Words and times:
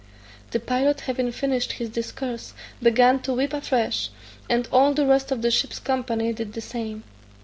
The 0.49 0.59
pilot 0.59 1.01
having 1.01 1.31
finished 1.31 1.73
his 1.73 1.91
discourse, 1.91 2.55
began 2.81 3.19
to 3.19 3.33
weep 3.33 3.53
afresh, 3.53 4.09
and 4.49 4.67
all 4.71 4.95
the 4.95 5.05
rest 5.05 5.31
of 5.31 5.43
the 5.43 5.51
ship's 5.51 5.77
company 5.77 6.33
did 6.33 6.53
the 6.53 6.59
same. 6.61 7.03